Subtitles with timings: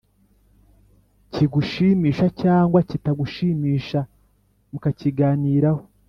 [1.33, 3.99] kigushimisha cyangwa kitagushimisha,
[4.71, 5.81] mukakiganiraho,